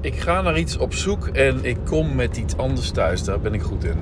[0.00, 3.24] ik ga naar iets op zoek en ik kom met iets anders thuis.
[3.24, 3.96] Daar ben ik goed in.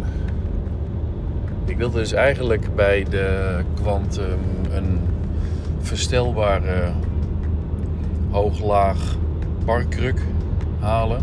[1.65, 4.39] Ik wilde dus eigenlijk bij de Quantum
[4.71, 4.99] een
[5.81, 6.93] verstelbare
[8.31, 9.17] hoog-laag
[9.65, 10.21] parkruk
[10.81, 11.21] halen.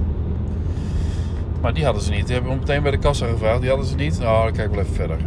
[1.61, 2.25] Maar die hadden ze niet.
[2.25, 3.59] Die hebben we meteen bij de kassa gevraagd.
[3.59, 4.19] Die hadden ze niet.
[4.19, 5.17] Nou, dan kijk ik wel even verder.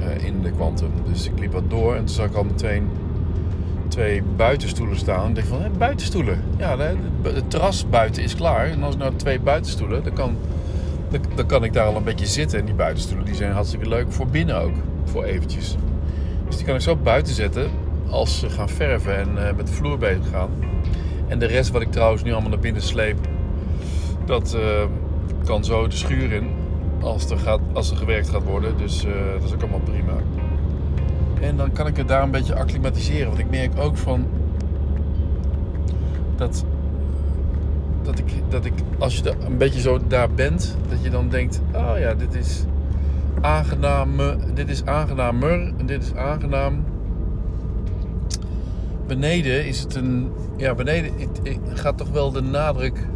[0.00, 0.90] eh, in de Quantum.
[1.10, 2.88] Dus ik liep wat door en toen zag ik al meteen
[3.98, 5.28] twee buitenstoelen staan.
[5.28, 6.42] Ik dacht van, hé, buitenstoelen.
[6.56, 6.78] Ja,
[7.22, 8.66] het terras buiten is klaar.
[8.66, 10.36] En als ik nou twee buitenstoelen, dan kan,
[11.10, 12.58] dan, dan kan ik daar al een beetje zitten.
[12.58, 14.74] En die buitenstoelen die zijn hartstikke leuk voor binnen ook.
[15.04, 15.76] Voor eventjes.
[16.46, 17.70] Dus die kan ik zo buiten zetten
[18.10, 20.50] als ze gaan verven en eh, met de vloer bezig gaan.
[21.28, 23.18] En de rest wat ik trouwens nu allemaal naar binnen sleep,
[24.24, 24.62] dat eh,
[25.44, 26.48] kan zo de schuur in
[27.00, 28.76] als er, gaat, als er gewerkt gaat worden.
[28.76, 30.12] Dus eh, dat is ook allemaal prima.
[31.40, 33.26] En dan kan ik het daar een beetje acclimatiseren.
[33.26, 34.26] Want ik merk ook van
[36.36, 36.64] dat,
[38.02, 41.60] dat, ik, dat ik, als je een beetje zo daar bent, dat je dan denkt:
[41.74, 42.64] oh ja, dit is
[43.40, 44.10] aangenaam,
[44.54, 46.84] dit is aangenamer, en dit is aangenaam.
[49.06, 53.06] Beneden is het een, ja, beneden het gaat toch wel de nadruk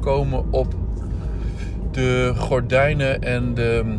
[0.00, 0.74] komen op
[1.90, 3.96] de gordijnen en de,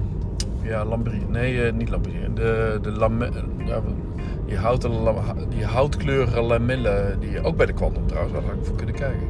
[0.69, 3.29] ja, lambrie, nee, eh, niet lambrie, de, de lame,
[3.65, 3.81] ja,
[4.45, 8.95] die, die houtkleurige lamellen die ook bij de Quantum trouwens, waar had ik voor kunnen
[8.95, 9.27] kijken.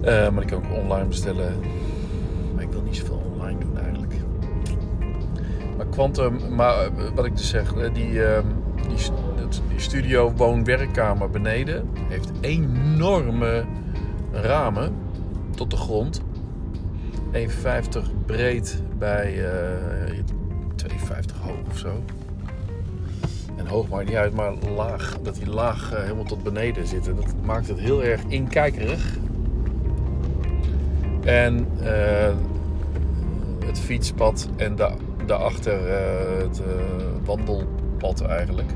[0.00, 1.54] Eh, maar die kan ik ook online bestellen.
[2.54, 4.14] Maar ik wil niet zoveel online doen eigenlijk.
[5.76, 8.46] Maar Quantum, maar eh, wat ik dus zeg, eh, die, ehm,
[8.88, 8.96] die,
[9.68, 13.64] die studio woon-werkkamer beneden heeft enorme
[14.32, 14.92] ramen
[15.56, 16.22] tot de grond.
[17.32, 20.18] 1,50 breed bij eh
[20.76, 22.02] 2,50 hoog of zo.
[23.56, 27.04] En hoog maakt niet uit, maar laag, dat die laag eh, helemaal tot beneden zit.
[27.04, 29.16] Dat maakt het heel erg inkijkerig.
[31.24, 32.34] En eh,
[33.66, 34.94] het fietspad en da
[35.26, 35.78] daarachter
[36.38, 36.60] het
[37.24, 38.70] wandelpad eigenlijk.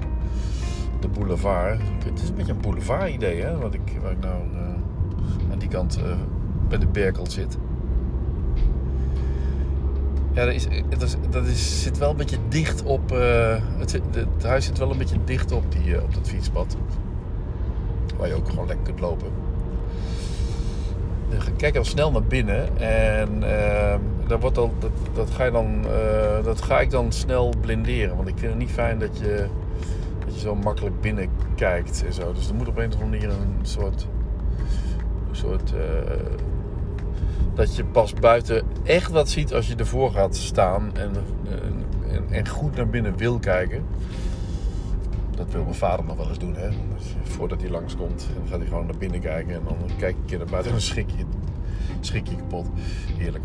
[1.00, 1.80] De boulevard.
[2.04, 4.42] Het is een beetje een boulevard idee hè, wat ik, waar ik nou
[5.52, 5.98] aan die kant
[6.68, 7.58] bij de Berkel zit.
[10.34, 13.12] Ja, dat, is, dat, is, dat is, zit wel een beetje dicht op.
[13.12, 16.76] eh, het, het huis zit wel een beetje dicht op, die, eh, op dat fietspad.
[18.16, 19.28] Waar je ook gewoon lekker kunt lopen.
[21.56, 25.84] Kijk al snel naar binnen en eh, dan wordt al, dat, dat, ga je dan,
[25.86, 28.16] eh, dat ga ik dan snel blinderen.
[28.16, 29.46] Want ik vind het niet fijn dat je,
[30.24, 32.32] dat je zo makkelijk binnen kijkt en zo.
[32.32, 34.06] Dus er moet op een of andere manier een soort.
[35.30, 35.72] Een soort
[37.54, 41.12] dat je pas buiten echt wat ziet als je ervoor gaat staan en,
[42.08, 43.84] en, en, goed naar binnen wil kijken.
[45.36, 46.68] Dat wil mijn vader nog wel eens doen, hè?
[47.22, 50.46] Voordat hij langskomt, dan gaat hij gewoon naar binnen kijken en dan kijk je naar
[50.46, 51.24] buiten en dan schrik je,
[52.00, 52.66] schrik kapot.
[53.16, 53.44] Heerlijk.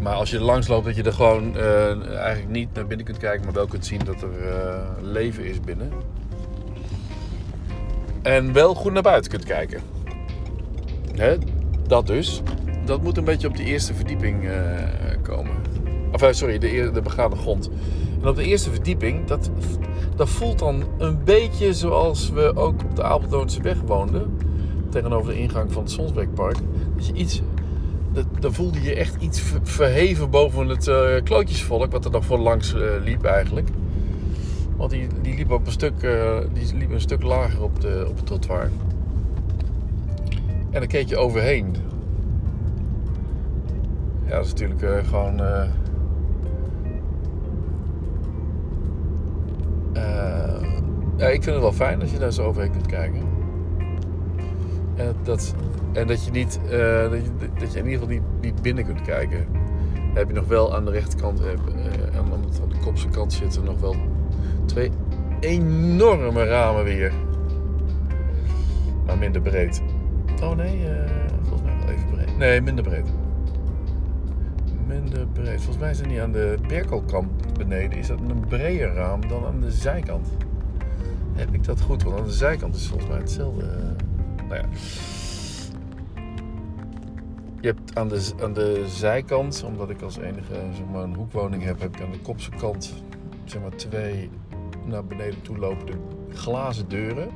[0.00, 3.06] Maar als je er langs loopt, dat je er gewoon eh, eigenlijk niet naar binnen
[3.06, 5.92] kunt kijken, maar wel kunt zien dat er eh, leven is binnen.
[8.22, 9.80] En wel goed naar buiten kunt kijken.
[11.14, 11.36] Hè?
[11.86, 12.42] Dat dus.
[12.84, 14.52] Dat moet een beetje op die eerste verdieping eh,
[15.22, 15.52] komen.
[16.12, 17.70] Of eh, sorry, de, de begane grond.
[18.22, 19.50] En op de eerste verdieping, dat,
[20.16, 24.36] dat voelt dan een beetje zoals we ook op de Apeldoornse weg woonden.
[24.90, 26.56] Tegenover de ingang van het Sonsbeekpark.
[26.96, 27.42] Dat je iets,
[28.40, 31.92] dan voelde je echt iets ver- verheven boven het eh, klootjesvolk.
[31.92, 32.74] Wat er nog voor langs
[33.04, 33.68] liep eigenlijk.
[34.76, 36.00] Want die, die liep op een stuk,
[36.52, 38.70] die liep een stuk lager op, de, op het trottoir.
[40.74, 41.74] En dan keek je overheen.
[44.26, 45.40] Ja, dat is natuurlijk eh, gewoon.
[45.40, 45.68] eh,
[49.92, 50.62] eh,
[51.16, 53.22] ja, ik vind het wel fijn als je daar zo overheen kunt kijken.
[54.96, 55.54] En dat,
[55.92, 56.60] en dat je niet.
[57.10, 59.46] dat, je, dat je in ieder geval niet, niet binnen kunt kijken.
[60.14, 61.38] Heb je nog wel aan de rechterkant.
[61.38, 61.54] de-
[62.14, 63.94] aan de kopse kant zitten nog wel
[64.66, 64.90] twee
[65.40, 67.12] enorme ramen weer.
[69.06, 69.82] Maar minder breed.
[70.44, 71.10] Oh nee, eh,
[71.42, 72.36] volgens mij wel even breed.
[72.36, 73.06] Nee, minder breed.
[74.86, 75.56] Minder breed.
[75.56, 77.98] Volgens mij het niet aan de Berkelkant beneden.
[77.98, 80.28] Is dat een breder raam dan aan de zijkant?
[81.32, 82.02] Heb ik dat goed?
[82.02, 83.64] Want aan de zijkant is volgens mij hetzelfde.
[83.66, 84.66] eh, Nou ja.
[87.60, 91.62] Je hebt aan de, aan de zijkant, omdat ik als enige zeg maar, een hoekwoning
[91.62, 92.94] heb, heb ik aan de kopse kant
[93.44, 94.30] zeg maar, twee
[94.86, 95.92] naar beneden toe lopende
[96.28, 97.28] glazen deuren.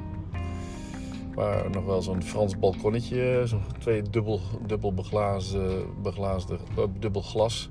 [1.39, 7.71] Waar nog wel zo'n Frans balkonnetje, zo'n twee dubbel, dubbel beglazen, beglaasde, eh, dubbel glas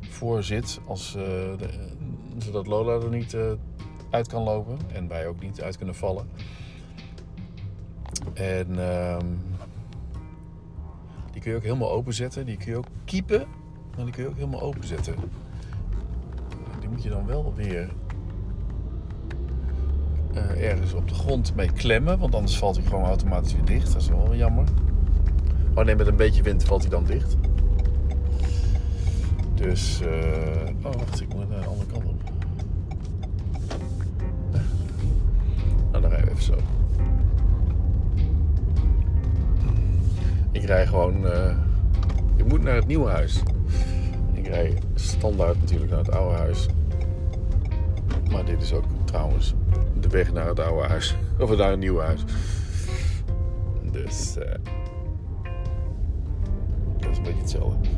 [0.00, 0.80] voor zit.
[0.86, 1.52] Als, eh,
[2.38, 3.52] zodat Lola er niet eh,
[4.10, 6.28] uit kan lopen en wij ook niet uit kunnen vallen.
[8.34, 9.26] En ehm,
[11.32, 12.46] Die kun je ook helemaal openzetten.
[12.46, 13.40] Die kun je ook kiepen.
[13.96, 15.14] En die kun je ook helemaal openzetten.
[16.80, 17.92] Die moet je dan wel weer
[20.34, 22.18] uh, ergens op de grond mee klemmen.
[22.18, 23.92] Want anders valt hij gewoon automatisch weer dicht.
[23.92, 24.64] Dat is wel jammer.
[25.74, 27.36] Oh nee, met een beetje wind valt hij dan dicht.
[29.54, 30.08] Dus, uh,
[30.82, 32.22] oh wacht, ik moet naar de andere kant op.
[35.90, 36.56] Nou, dan rijden we even zo.
[40.52, 41.56] Ik rij gewoon, uh,
[42.36, 43.42] ik moet naar het nieuwe huis.
[44.32, 46.66] Ik rij standaard natuurlijk naar het oude huis.
[48.30, 49.54] Maar dit is ook trouwens
[50.02, 51.16] de weg naar het oude huis.
[51.38, 52.24] Of naar het nieuwe huis.
[53.92, 54.44] Dus, uh,
[56.98, 57.88] dat is een beetje hetzelfde.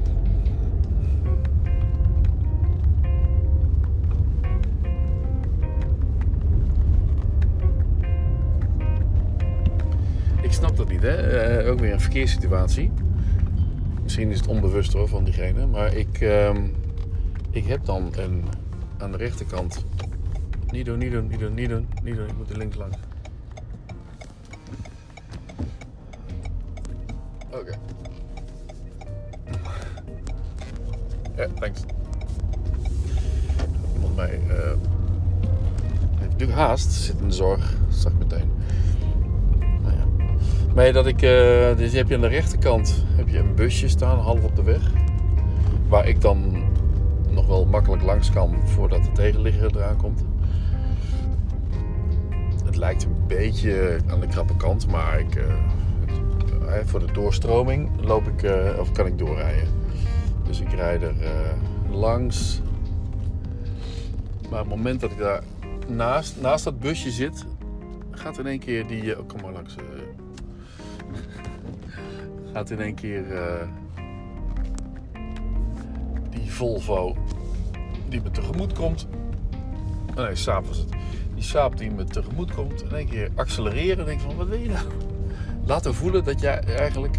[10.54, 11.62] snap dat niet, hè?
[11.62, 12.90] Uh, ook weer een verkeerssituatie.
[14.02, 15.66] Misschien is het onbewust hoor van diegene.
[15.66, 16.50] Maar ik, uh,
[17.50, 18.44] ik heb dan een,
[18.98, 19.84] aan de rechterkant.
[20.70, 22.26] Niet doen, niet doen, niet doen, niet doen, niet doen.
[22.26, 22.96] Ik moet er links langs.
[27.50, 27.78] Oké.
[31.36, 31.80] Ja, thanks.
[33.94, 34.40] Iemand mij.
[34.48, 34.54] Uh,
[36.14, 38.50] heeft natuurlijk haast, zit in de zorg, zag meteen.
[40.74, 44.18] Maar dat ik, uh, dus heb je aan de rechterkant heb je een busje staan,
[44.18, 44.92] half op de weg.
[45.88, 46.62] Waar ik dan
[47.30, 50.24] nog wel makkelijk langs kan voordat de tegenligger eraan komt.
[52.74, 55.44] Het lijkt een beetje aan de krappe kant, maar ik, uh,
[56.84, 59.68] voor de doorstroming loop ik, uh, of kan ik doorrijden.
[60.46, 61.14] Dus ik rijd er
[61.90, 62.60] langs.
[64.50, 65.42] Maar op het moment dat ik daar
[65.88, 67.44] naast, naast dat busje zit,
[68.10, 69.18] gaat in één keer die.
[69.18, 69.74] Oh, kom maar langs
[72.52, 73.24] gaat in één keer
[76.30, 77.16] die Volvo
[78.08, 79.06] die me tegemoet komt.
[80.10, 80.88] Oh nee, was het.
[81.34, 82.82] Die Saab die me tegemoet komt.
[82.82, 83.98] In één keer accelereren.
[83.98, 84.86] En denk van, wat wil je nou?
[85.64, 87.16] Laten voelen dat jij eigenlijk...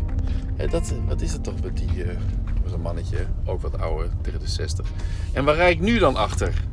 [0.70, 2.04] dat, wat is het toch met die...
[2.74, 4.88] Een mannetje, ook wat ouder, tegen de 60.
[5.34, 6.64] En waar rijd ik nu dan achter?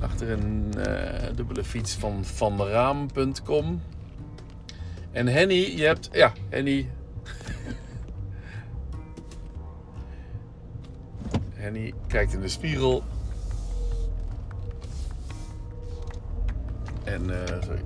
[0.00, 0.84] Achter een uh,
[1.34, 3.82] dubbele fiets van vanraam.com.
[5.12, 6.90] En Henny, je hebt, ja, Henny.
[11.54, 13.02] Henny kijkt in de spiegel.
[17.12, 17.82] En, uh, sorry.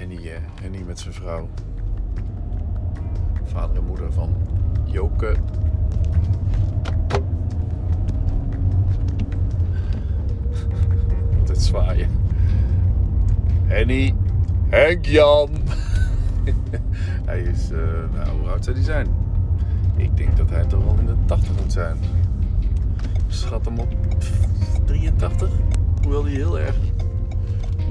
[0.00, 1.48] Uh, Henny met zijn vrouw.
[3.44, 4.34] Vader en moeder van
[4.84, 5.26] Joke.
[11.38, 12.08] Altijd zwaaien.
[13.64, 14.14] Henny,
[14.68, 15.50] Henk Jan.
[17.26, 17.78] hij is, uh,
[18.14, 19.06] nou, hoe oud zou hij zijn?
[19.96, 21.98] Ik denk dat hij toch wel in de 80 moet zijn.
[23.28, 23.94] Schat hem op
[24.84, 25.50] 83.
[26.02, 26.76] Hoewel hij heel erg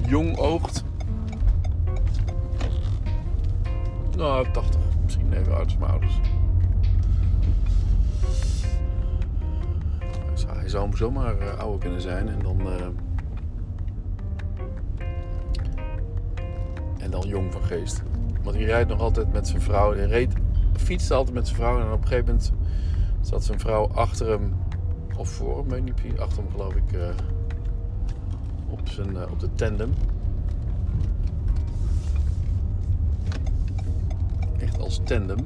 [0.07, 0.83] jong oogt.
[4.17, 4.81] Nou, 80.
[5.03, 6.19] Misschien even oud als mijn ouders.
[10.47, 12.67] Hij zou zomaar uh, ouder kunnen zijn en dan.
[12.67, 12.87] Uh,
[17.13, 18.03] dan jong van geest.
[18.43, 19.93] Want hij rijdt nog altijd met zijn vrouw.
[19.93, 20.33] Hij reed,
[20.77, 21.79] fietste altijd met zijn vrouw.
[21.79, 22.51] En op een gegeven moment
[23.21, 24.53] zat zijn vrouw achter hem.
[25.17, 26.19] Of voor hem, niet.
[26.19, 26.91] Achter hem geloof ik.
[26.91, 27.09] Uh,
[28.69, 29.93] op, zijn, uh, op de tandem.
[34.59, 35.37] Echt als tandem.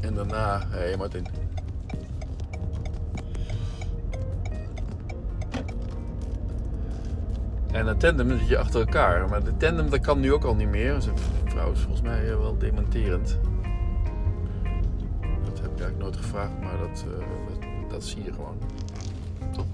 [0.00, 0.66] En daarna...
[0.68, 1.26] Hé hey Martin.
[7.72, 9.28] En een tandem zit je achter elkaar.
[9.28, 11.02] Maar de tandem dat kan nu ook al niet meer.
[11.44, 13.38] Vrouw is volgens mij eh, wel dementerend.
[16.16, 18.58] Gevraagd, maar dat, uh, dat, dat, zie je gewoon.
[19.52, 19.64] Toch?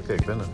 [0.00, 0.48] Oké, ik ben er.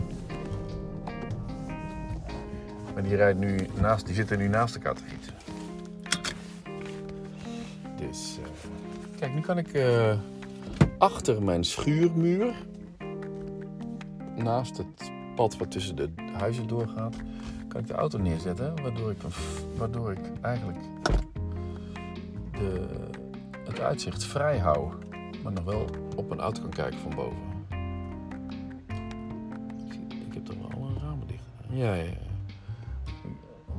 [2.95, 5.33] En die, rijdt nu naast, die zitten nu naast te fietsen.
[7.95, 8.37] Dus...
[8.39, 8.47] Uh,
[9.19, 10.13] Kijk, nu kan ik uh,
[10.97, 12.53] achter mijn schuurmuur,
[14.35, 17.15] naast het pad wat tussen de huizen doorgaat,
[17.67, 18.81] kan ik de auto neerzetten.
[18.81, 19.17] Waardoor ik,
[19.77, 20.77] waardoor ik eigenlijk
[22.51, 22.87] de,
[23.65, 24.93] het uitzicht vrij hou.
[25.43, 27.37] Maar nog wel op een auto kan kijken van boven.
[30.27, 31.43] Ik heb toch wel een ramen dicht.
[31.69, 32.13] Ja, ja, ja.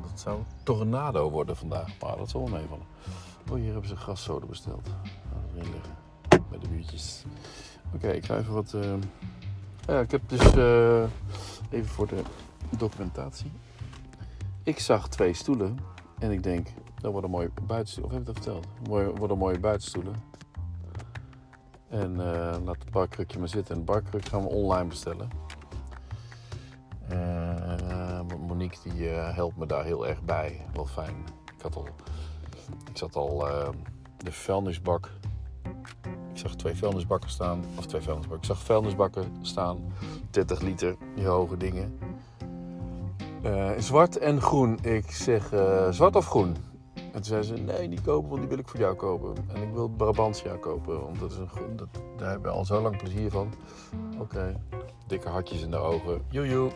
[0.02, 1.88] Dat zou tornado worden vandaag.
[2.00, 2.87] Maar dat zal wel meevallen.
[3.50, 4.88] Oh, hier hebben ze graszoden besteld
[5.55, 5.95] erin liggen.
[6.50, 7.25] Bij de buurtjes.
[7.95, 8.75] Oké, ik ga even wat.
[8.75, 8.95] eh,
[9.87, 11.02] Ja, ik heb dus eh,
[11.70, 12.22] even voor de
[12.70, 13.52] documentatie.
[14.62, 15.78] Ik zag twee stoelen
[16.18, 16.68] en ik denk,
[17.00, 18.12] dat worden mooie buitenstoelen.
[18.12, 18.88] Of heb ik dat verteld?
[18.88, 20.14] Mooi, worden mooie buitenstoelen.
[21.88, 23.75] En eh, laat het barkrukje maar zitten.
[23.75, 25.28] En het barkruk gaan we online bestellen.
[27.08, 30.66] Eh, Monique die helpt me daar heel erg bij.
[30.72, 31.14] Wel fijn.
[31.56, 31.88] Ik had al,
[32.90, 33.38] ik zat al
[34.16, 35.10] de vuilnisbak.
[36.40, 37.64] Zag twee vuilnisbakken staan.
[37.78, 38.49] Of twee vuilnisbakken.
[38.49, 39.78] Ik zag vuilnisbakken staan.
[40.30, 41.99] 30 liter, die hoge dingen.
[43.42, 44.78] Eh, zwart en groen.
[44.82, 46.56] Ik zeg eh, zwart of groen?
[46.94, 49.35] En toen zei ze, nee, die kopen, want die wil ik voor jou kopen.
[49.54, 51.76] En ik wil Brabantia kopen, want dat is een groen.
[51.76, 53.52] Dat, daar hebben we al zo lang plezier van.
[54.18, 54.61] Oké,
[55.06, 56.23] dikke hartjes in de ogen.
[56.28, 56.70] Joejoe.